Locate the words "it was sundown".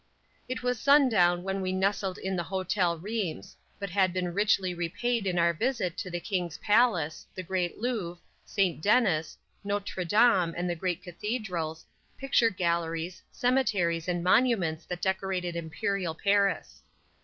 0.49-1.43